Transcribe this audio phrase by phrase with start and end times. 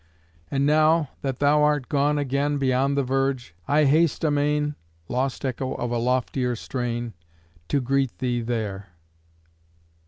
[0.49, 4.73] And now, that thou art gone again Beyond the verge, I haste amain
[5.07, 7.13] (Lost echo of a loftier strain)
[7.67, 8.93] To greet thee there.